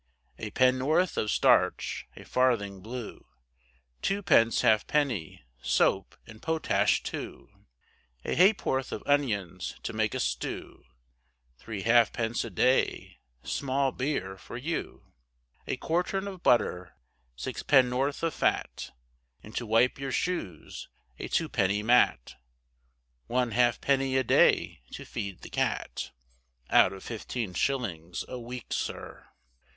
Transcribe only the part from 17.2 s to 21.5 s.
sixpennorth of fat, And to wipe your shoes a